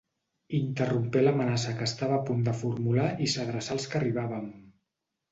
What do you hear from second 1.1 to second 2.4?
l'amenaça que estava a